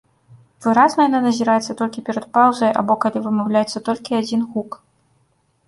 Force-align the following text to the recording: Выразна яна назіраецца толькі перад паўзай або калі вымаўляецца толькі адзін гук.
Выразна 0.65 1.01
яна 1.09 1.19
назіраецца 1.25 1.75
толькі 1.83 2.03
перад 2.09 2.25
паўзай 2.39 2.71
або 2.83 2.93
калі 3.05 3.23
вымаўляецца 3.29 3.85
толькі 3.91 4.11
адзін 4.25 4.51
гук. 4.51 4.71